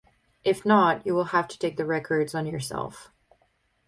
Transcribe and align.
If 0.43 0.65
not, 0.65 1.05
you'll 1.05 1.25
have 1.25 1.47
to 1.47 1.59
take 1.59 1.77
the 1.77 1.85
records 1.85 2.33
on 2.33 2.47
yourself. 2.47 3.11